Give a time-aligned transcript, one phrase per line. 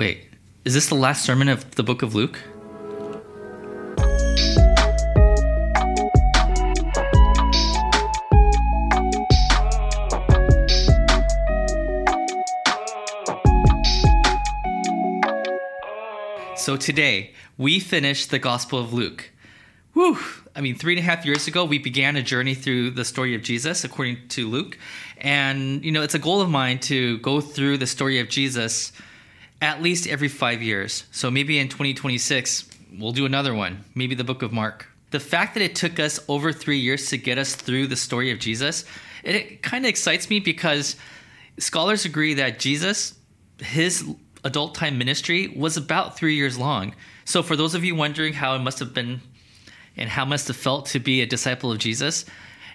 [0.00, 0.30] Wait,
[0.64, 2.38] is this the last sermon of the book of Luke?
[16.56, 19.30] So today, we finished the Gospel of Luke.
[19.92, 20.16] Whew!
[20.56, 23.34] I mean, three and a half years ago, we began a journey through the story
[23.34, 24.78] of Jesus according to Luke.
[25.18, 28.92] And, you know, it's a goal of mine to go through the story of Jesus
[29.60, 31.04] at least every five years.
[31.10, 34.86] So maybe in 2026, we'll do another one, maybe the book of Mark.
[35.10, 38.30] The fact that it took us over three years to get us through the story
[38.30, 38.84] of Jesus,
[39.24, 40.96] it, kind of excites me because
[41.58, 43.14] scholars agree that Jesus,
[43.58, 44.04] his
[44.44, 46.94] adult time ministry was about three years long.
[47.24, 49.20] So, for those of you wondering how it must have been
[49.96, 52.24] and how it must have felt to be a disciple of Jesus,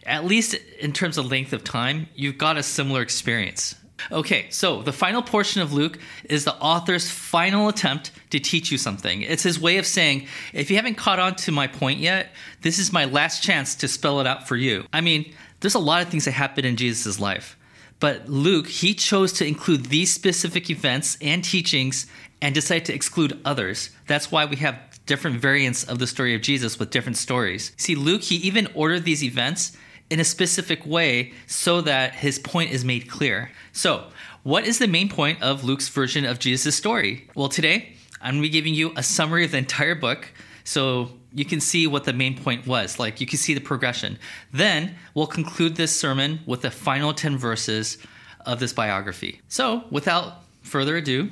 [0.05, 3.76] at least in terms of length of time, you've got a similar experience.
[4.12, 8.78] Okay, so the final portion of Luke is the author's final attempt to teach you
[8.78, 9.22] something.
[9.22, 12.31] It's his way of saying, if you haven't caught on to my point yet,
[12.62, 14.86] this is my last chance to spell it out for you.
[14.92, 17.58] I mean, there's a lot of things that happen in Jesus' life.
[18.00, 22.06] But Luke, he chose to include these specific events and teachings
[22.42, 23.90] and decided to exclude others.
[24.08, 27.72] That's why we have different variants of the story of Jesus with different stories.
[27.78, 29.78] See, Luke, he even ordered these events
[30.09, 33.52] in a specific way so that his point is made clear.
[33.72, 34.08] So,
[34.44, 37.28] what is the main point of Luke's version of Jesus' story?
[37.36, 40.31] Well, today I'm to be giving you a summary of the entire book.
[40.64, 42.97] So, you can see what the main point was.
[42.97, 44.17] Like you can see the progression.
[44.53, 47.97] Then we'll conclude this sermon with the final 10 verses
[48.45, 49.42] of this biography.
[49.50, 51.31] So, without further ado,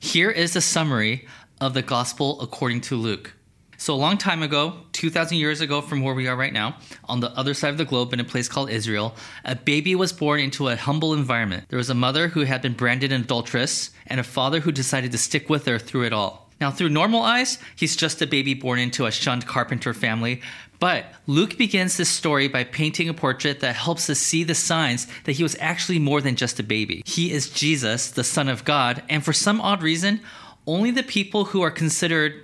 [0.00, 1.26] here is a summary
[1.60, 3.34] of the gospel according to Luke.
[3.80, 7.20] So, a long time ago, 2,000 years ago from where we are right now, on
[7.20, 10.40] the other side of the globe in a place called Israel, a baby was born
[10.40, 11.68] into a humble environment.
[11.68, 15.12] There was a mother who had been branded an adulteress and a father who decided
[15.12, 16.50] to stick with her through it all.
[16.60, 20.42] Now, through normal eyes, he's just a baby born into a shunned carpenter family.
[20.80, 25.06] But Luke begins this story by painting a portrait that helps us see the signs
[25.22, 27.04] that he was actually more than just a baby.
[27.06, 30.20] He is Jesus, the Son of God, and for some odd reason,
[30.66, 32.42] only the people who are considered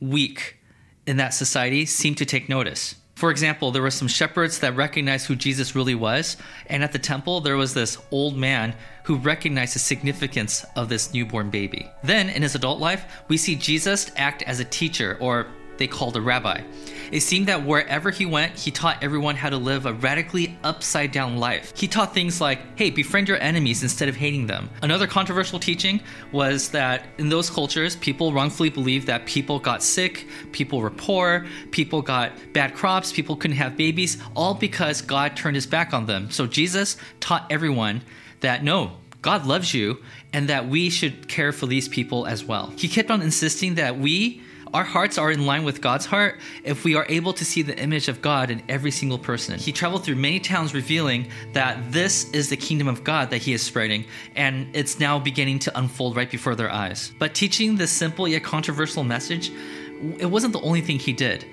[0.00, 0.55] weak
[1.06, 2.96] in that society seemed to take notice.
[3.14, 6.36] For example, there were some shepherds that recognized who Jesus really was,
[6.66, 8.74] and at the temple, there was this old man
[9.04, 11.90] who recognized the significance of this newborn baby.
[12.02, 15.46] Then, in his adult life, we see Jesus act as a teacher, or
[15.78, 16.60] they called a rabbi.
[17.12, 21.12] It seemed that wherever he went, he taught everyone how to live a radically upside
[21.12, 21.72] down life.
[21.76, 24.70] He taught things like, hey, befriend your enemies instead of hating them.
[24.82, 26.00] Another controversial teaching
[26.32, 31.46] was that in those cultures, people wrongfully believed that people got sick, people were poor,
[31.70, 36.06] people got bad crops, people couldn't have babies, all because God turned his back on
[36.06, 36.30] them.
[36.30, 38.02] So Jesus taught everyone
[38.40, 38.92] that no,
[39.22, 39.98] God loves you
[40.32, 42.72] and that we should care for these people as well.
[42.76, 44.42] He kept on insisting that we
[44.74, 47.78] our hearts are in line with God's heart if we are able to see the
[47.78, 49.58] image of God in every single person.
[49.58, 53.52] He traveled through many towns revealing that this is the kingdom of God that he
[53.52, 54.04] is spreading,
[54.34, 57.12] and it's now beginning to unfold right before their eyes.
[57.18, 59.50] But teaching this simple yet controversial message,
[60.18, 61.44] it wasn't the only thing he did.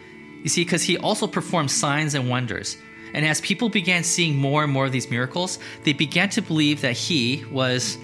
[0.44, 2.78] You see, because he also performed signs and wonders.
[3.13, 6.81] And as people began seeing more and more of these miracles, they began to believe
[6.81, 7.97] that he was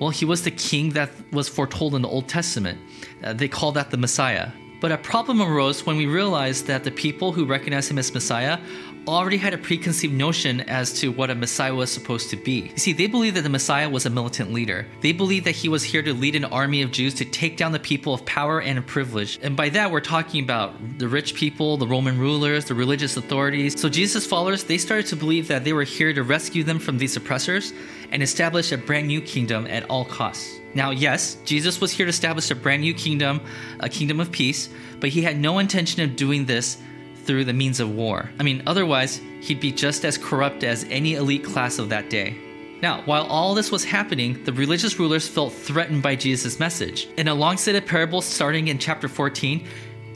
[0.00, 2.80] well, he was the king that was foretold in the Old Testament.
[3.22, 4.50] Uh, they call that the Messiah.
[4.80, 8.58] But a problem arose when we realized that the people who recognized him as Messiah
[9.06, 12.70] already had a preconceived notion as to what a Messiah was supposed to be.
[12.72, 14.86] You see, they believed that the Messiah was a militant leader.
[15.00, 17.72] They believed that he was here to lead an army of Jews to take down
[17.72, 19.38] the people of power and privilege.
[19.42, 23.80] And by that, we're talking about the rich people, the Roman rulers, the religious authorities.
[23.80, 26.98] So Jesus' followers, they started to believe that they were here to rescue them from
[26.98, 27.72] these oppressors
[28.12, 30.59] and establish a brand new kingdom at all costs.
[30.74, 33.40] Now, yes, Jesus was here to establish a brand new kingdom,
[33.80, 34.68] a kingdom of peace,
[35.00, 36.78] but he had no intention of doing this
[37.24, 38.30] through the means of war.
[38.38, 42.36] I mean, otherwise, he'd be just as corrupt as any elite class of that day.
[42.82, 47.08] Now, while all this was happening, the religious rulers felt threatened by Jesus' message.
[47.18, 49.66] In a long set of parables starting in chapter 14,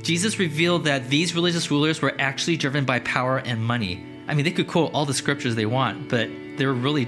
[0.03, 4.05] Jesus revealed that these religious rulers were actually driven by power and money.
[4.29, 7.07] I mean, they could quote all the scriptures they want, but they were really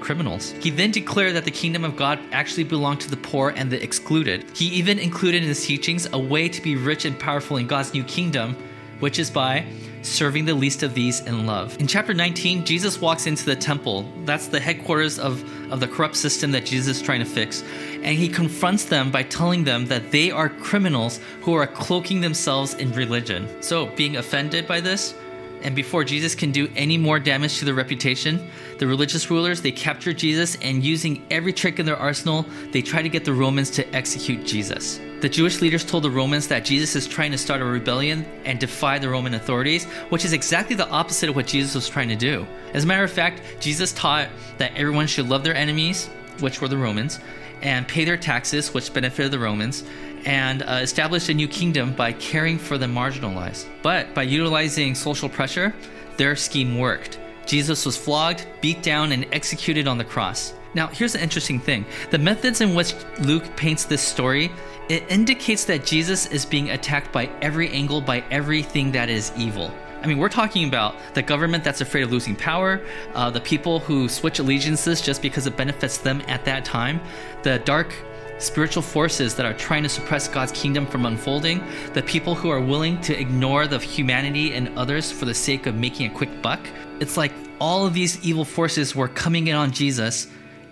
[0.00, 0.52] criminals.
[0.60, 3.82] He then declared that the kingdom of God actually belonged to the poor and the
[3.82, 4.44] excluded.
[4.56, 7.94] He even included in his teachings a way to be rich and powerful in God's
[7.94, 8.56] new kingdom
[9.00, 9.66] which is by
[10.02, 11.78] serving the least of these in love.
[11.78, 14.10] In chapter 19, Jesus walks into the temple.
[14.24, 17.62] That's the headquarters of, of the corrupt system that Jesus is trying to fix.
[18.02, 22.74] And he confronts them by telling them that they are criminals who are cloaking themselves
[22.74, 23.62] in religion.
[23.62, 25.14] So, being offended by this,
[25.62, 29.72] And before Jesus can do any more damage to their reputation, the religious rulers they
[29.72, 33.70] capture Jesus and using every trick in their arsenal, they try to get the Romans
[33.70, 34.98] to execute Jesus.
[35.20, 38.58] The Jewish leaders told the Romans that Jesus is trying to start a rebellion and
[38.58, 42.16] defy the Roman authorities, which is exactly the opposite of what Jesus was trying to
[42.16, 42.46] do.
[42.72, 46.08] As a matter of fact, Jesus taught that everyone should love their enemies,
[46.40, 47.20] which were the Romans,
[47.62, 49.84] and pay their taxes, which benefited the Romans,
[50.24, 53.66] and uh, established a new kingdom by caring for the marginalized.
[53.82, 55.74] But by utilizing social pressure,
[56.16, 57.18] their scheme worked.
[57.46, 60.54] Jesus was flogged, beat down, and executed on the cross.
[60.74, 61.84] Now, here's the interesting thing.
[62.10, 64.52] The methods in which Luke paints this story,
[64.88, 69.72] it indicates that Jesus is being attacked by every angle by everything that is evil.
[70.02, 72.80] I mean, we're talking about the government that's afraid of losing power,
[73.14, 77.00] uh, the people who switch allegiances just because it benefits them at that time,
[77.42, 77.94] the dark
[78.38, 81.62] spiritual forces that are trying to suppress God's kingdom from unfolding,
[81.92, 85.74] the people who are willing to ignore the humanity and others for the sake of
[85.74, 86.60] making a quick buck.
[87.00, 90.28] It's like all of these evil forces were coming in on Jesus,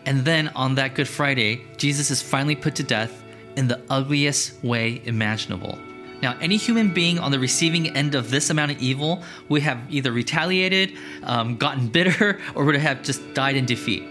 [0.07, 3.23] and then on that Good Friday, Jesus is finally put to death
[3.57, 5.79] in the ugliest way imaginable.
[6.21, 9.79] Now, any human being on the receiving end of this amount of evil would have
[9.89, 14.05] either retaliated, um, gotten bitter, or would have just died in defeat.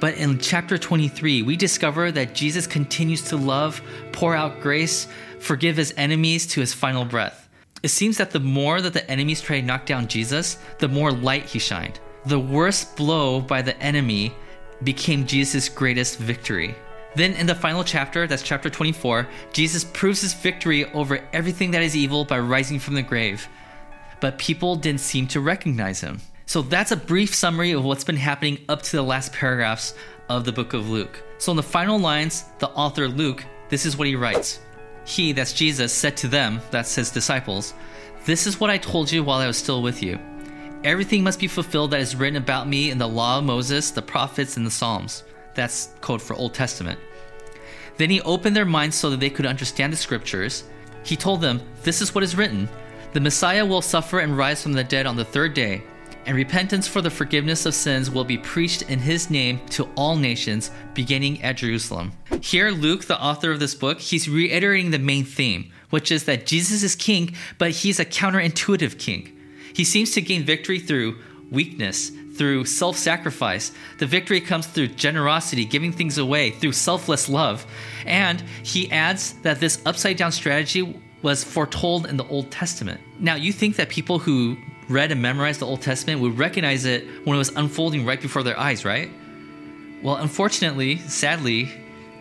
[0.00, 3.82] But in chapter 23, we discover that Jesus continues to love,
[4.12, 5.08] pour out grace,
[5.40, 7.48] forgive his enemies to his final breath.
[7.82, 11.12] It seems that the more that the enemies tried to knock down Jesus, the more
[11.12, 12.00] light he shined.
[12.26, 14.34] The worst blow by the enemy
[14.82, 16.74] became Jesus' greatest victory.
[17.18, 21.82] Then in the final chapter, that's chapter 24, Jesus proves his victory over everything that
[21.82, 23.48] is evil by rising from the grave.
[24.20, 26.20] But people didn't seem to recognize him.
[26.46, 29.94] So that's a brief summary of what's been happening up to the last paragraphs
[30.28, 31.20] of the book of Luke.
[31.38, 34.60] So in the final lines, the author Luke, this is what he writes.
[35.04, 37.74] He, that's Jesus, said to them, that's his disciples,
[38.26, 40.20] This is what I told you while I was still with you.
[40.84, 44.02] Everything must be fulfilled that is written about me in the law of Moses, the
[44.02, 45.24] prophets, and the Psalms.
[45.54, 47.00] That's code for Old Testament.
[47.98, 50.64] Then he opened their minds so that they could understand the scriptures.
[51.04, 52.68] He told them, This is what is written
[53.12, 55.82] The Messiah will suffer and rise from the dead on the third day
[56.28, 60.14] and repentance for the forgiveness of sins will be preached in his name to all
[60.14, 62.12] nations, beginning at Jerusalem.
[62.42, 66.44] Here, Luke, the author of this book, he's reiterating the main theme, which is that
[66.44, 69.34] Jesus is king, but he's a counterintuitive king.
[69.72, 71.16] He seems to gain victory through
[71.50, 73.72] weakness, through self sacrifice.
[73.98, 77.66] The victory comes through generosity, giving things away, through selfless love.
[78.06, 83.00] And he adds that this upside down strategy was foretold in the Old Testament.
[83.18, 84.56] Now, you think that people who
[84.88, 88.42] read and memorized the Old Testament would recognize it when it was unfolding right before
[88.42, 89.10] their eyes, right?
[90.02, 91.70] Well, unfortunately, sadly,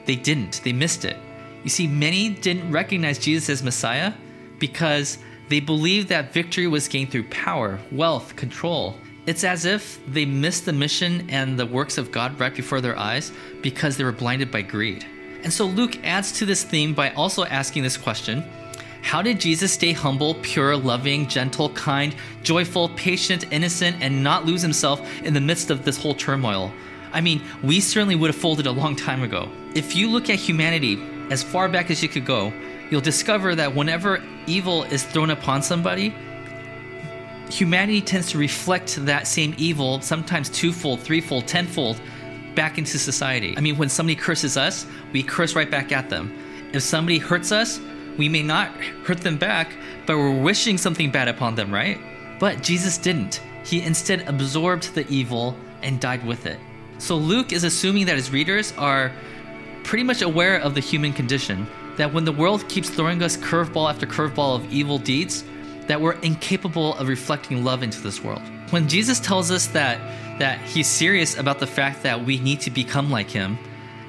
[0.06, 0.62] they didn't.
[0.64, 1.16] They missed it.
[1.64, 4.14] You see, many didn't recognize Jesus as Messiah
[4.58, 8.96] because they believed that victory was gained through power, wealth, control.
[9.28, 12.98] It's as if they missed the mission and the works of God right before their
[12.98, 15.06] eyes because they were blinded by greed.
[15.44, 18.44] And so Luke adds to this theme by also asking this question
[19.02, 24.62] how did Jesus stay humble, pure, loving, gentle, kind, joyful, patient, innocent, and not lose
[24.62, 26.74] himself in the midst of this whole turmoil?
[27.14, 29.50] I mean, we certainly would have folded a long time ago.
[29.76, 32.52] If you look at humanity as far back as you could go,
[32.92, 36.14] you'll discover that whenever evil is thrown upon somebody,
[37.50, 42.00] humanity tends to reflect that same evil, sometimes twofold, threefold, tenfold,
[42.56, 43.56] back into society.
[43.58, 46.36] I mean, when somebody curses us, we curse right back at them.
[46.74, 47.80] If somebody hurts us,
[48.18, 48.72] we may not
[49.06, 49.72] hurt them back,
[50.06, 52.00] but we're wishing something bad upon them, right?
[52.40, 53.42] But Jesus didn't.
[53.64, 56.60] He instead absorbed the evil and died with it.
[56.98, 59.12] So Luke is assuming that his readers are
[59.84, 63.90] pretty much aware of the human condition, that when the world keeps throwing us curveball
[63.90, 65.44] after curveball of evil deeds,
[65.88, 68.42] that we're incapable of reflecting love into this world.
[68.70, 70.00] When Jesus tells us that
[70.40, 73.58] that he's serious about the fact that we need to become like him,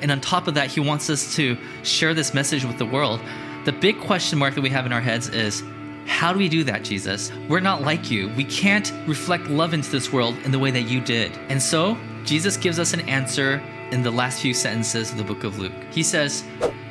[0.01, 3.21] and on top of that he wants us to share this message with the world,
[3.65, 5.63] the big question mark that we have in our heads is
[6.07, 7.31] how do we do that, Jesus?
[7.49, 8.29] We're not like you.
[8.31, 11.33] We can't reflect love into this world in the way that you did.
[11.49, 15.45] And so, Jesus gives us an answer in the last few sentences of the book
[15.45, 15.73] of Luke.
[15.91, 16.45] He says,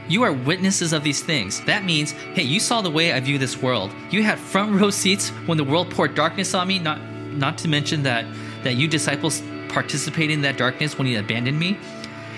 [0.09, 1.61] you are witnesses of these things.
[1.65, 3.93] That means, hey, you saw the way I view this world.
[4.09, 7.67] You had front row seats when the world poured darkness on me, not not to
[7.67, 8.25] mention that
[8.63, 11.77] that you disciples participated in that darkness when you abandoned me.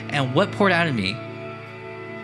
[0.09, 1.15] And what poured out of me?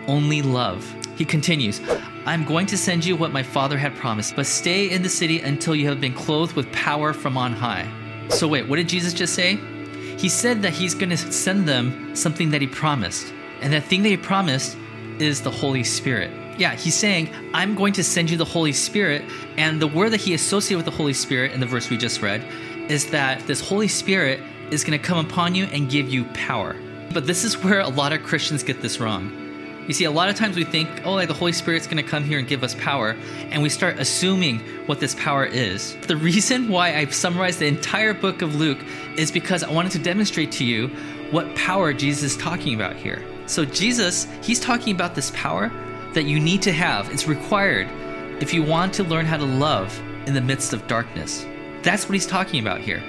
[0.06, 0.84] Only love.
[1.16, 1.80] He continues,
[2.26, 5.40] I'm going to send you what my father had promised, but stay in the city
[5.40, 7.90] until you have been clothed with power from on high.
[8.28, 9.56] So, wait, what did Jesus just say?
[10.18, 13.32] He said that he's going to send them something that he promised.
[13.60, 14.76] And that thing that he promised
[15.20, 16.30] is the Holy Spirit.
[16.58, 19.22] Yeah, he's saying, I'm going to send you the Holy Spirit.
[19.56, 22.22] And the word that he associated with the Holy Spirit in the verse we just
[22.22, 22.42] read
[22.88, 26.76] is that this Holy Spirit is going to come upon you and give you power.
[27.12, 29.42] But this is where a lot of Christians get this wrong.
[29.86, 32.10] You see, a lot of times we think, oh, like the Holy Spirit's going to
[32.10, 33.16] come here and give us power,
[33.50, 35.96] and we start assuming what this power is.
[36.08, 38.80] The reason why I've summarized the entire book of Luke
[39.16, 40.88] is because I wanted to demonstrate to you
[41.30, 43.24] what power Jesus is talking about here.
[43.46, 45.70] So, Jesus, he's talking about this power
[46.14, 47.88] that you need to have, it's required
[48.42, 51.46] if you want to learn how to love in the midst of darkness.
[51.82, 53.02] That's what he's talking about here.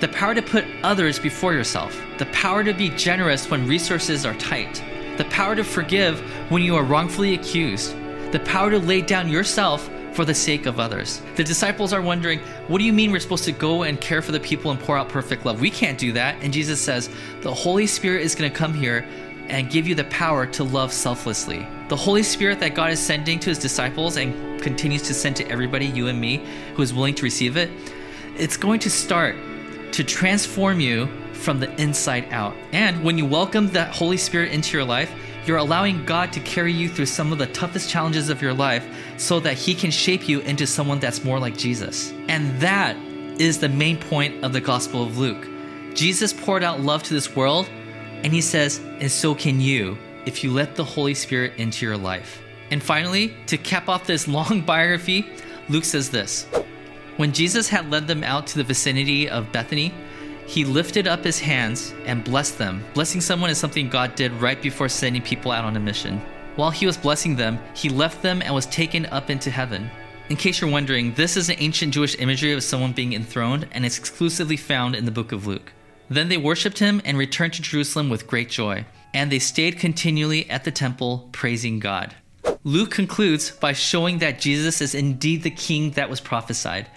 [0.00, 4.34] The power to put others before yourself, the power to be generous when resources are
[4.34, 4.82] tight
[5.16, 6.20] the power to forgive
[6.50, 7.94] when you are wrongfully accused,
[8.32, 11.22] the power to lay down yourself for the sake of others.
[11.36, 14.32] The disciples are wondering, what do you mean we're supposed to go and care for
[14.32, 15.60] the people and pour out perfect love?
[15.60, 16.36] We can't do that.
[16.42, 17.10] And Jesus says,
[17.42, 19.06] the Holy Spirit is going to come here
[19.48, 21.66] and give you the power to love selflessly.
[21.88, 25.48] The Holy Spirit that God is sending to his disciples and continues to send to
[25.48, 27.70] everybody, you and me, who is willing to receive it,
[28.36, 29.36] it's going to start
[29.92, 32.54] to transform you from the inside out.
[32.72, 35.12] And when you welcome that Holy Spirit into your life,
[35.46, 38.86] you're allowing God to carry you through some of the toughest challenges of your life
[39.18, 42.12] so that He can shape you into someone that's more like Jesus.
[42.28, 42.96] And that
[43.38, 45.46] is the main point of the Gospel of Luke.
[45.94, 47.68] Jesus poured out love to this world,
[48.24, 51.96] and He says, and so can you if you let the Holy Spirit into your
[51.96, 52.42] life.
[52.70, 55.26] And finally, to cap off this long biography,
[55.68, 56.46] Luke says this
[57.16, 59.92] When Jesus had led them out to the vicinity of Bethany,
[60.46, 62.84] he lifted up his hands and blessed them.
[62.92, 66.20] Blessing someone is something God did right before sending people out on a mission.
[66.56, 69.90] While he was blessing them, he left them and was taken up into heaven.
[70.28, 73.84] In case you're wondering, this is an ancient Jewish imagery of someone being enthroned and
[73.84, 75.72] it's exclusively found in the book of Luke.
[76.08, 80.48] Then they worshipped him and returned to Jerusalem with great joy, and they stayed continually
[80.50, 82.14] at the temple praising God.
[82.64, 86.88] Luke concludes by showing that Jesus is indeed the king that was prophesied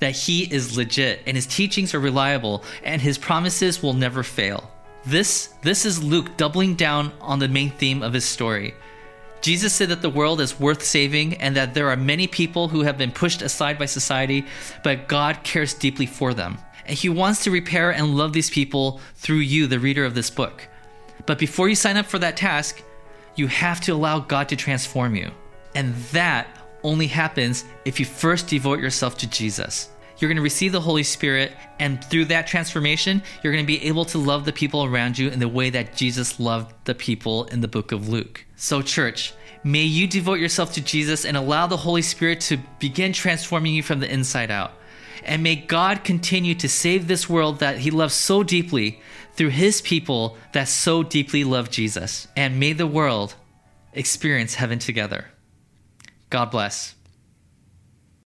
[0.00, 4.70] that he is legit and his teachings are reliable and his promises will never fail.
[5.06, 8.74] This, this is Luke doubling down on the main theme of his story.
[9.42, 12.82] Jesus said that the world is worth saving and that there are many people who
[12.82, 14.46] have been pushed aside by society,
[14.82, 16.58] but God cares deeply for them.
[16.86, 20.30] And he wants to repair and love these people through you, the reader of this
[20.30, 20.68] book.
[21.26, 22.82] But before you sign up for that task,
[23.36, 25.30] you have to allow God to transform you.
[25.74, 26.46] And that
[26.82, 29.88] only happens if you first devote yourself to Jesus
[30.18, 33.84] you're going to receive the Holy Spirit, and through that transformation, you're going to be
[33.84, 37.44] able to love the people around you in the way that Jesus loved the people
[37.46, 38.44] in the book of Luke.
[38.56, 43.12] So, church, may you devote yourself to Jesus and allow the Holy Spirit to begin
[43.12, 44.72] transforming you from the inside out.
[45.22, 49.00] And may God continue to save this world that He loves so deeply
[49.34, 52.28] through His people that so deeply love Jesus.
[52.36, 53.34] And may the world
[53.92, 55.26] experience heaven together.
[56.30, 56.94] God bless.